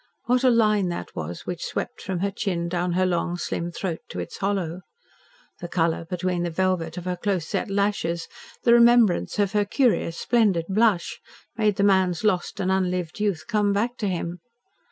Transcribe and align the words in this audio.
What 0.25 0.43
a 0.43 0.49
line 0.49 0.89
that 0.89 1.15
was 1.15 1.45
which 1.45 1.63
swept 1.63 2.01
from 2.01 2.21
her 2.21 2.31
chin 2.31 2.67
down 2.67 2.93
her 2.93 3.05
long 3.05 3.37
slim 3.37 3.71
throat 3.71 3.99
to 4.09 4.19
its 4.19 4.39
hollow! 4.39 4.81
The 5.59 5.67
colour 5.67 6.05
between 6.09 6.41
the 6.41 6.49
velvet 6.49 6.97
of 6.97 7.05
her 7.05 7.15
close 7.15 7.45
set 7.47 7.69
lashes 7.69 8.27
the 8.63 8.73
remembrance 8.73 9.37
of 9.37 9.51
her 9.51 9.63
curious 9.63 10.17
splendid 10.17 10.65
blush 10.67 11.21
made 11.55 11.75
the 11.75 11.83
man's 11.83 12.23
lost 12.23 12.59
and 12.59 12.71
unlived 12.71 13.19
youth 13.19 13.45
come 13.47 13.73
back 13.73 13.95
to 13.97 14.07
him. 14.07 14.39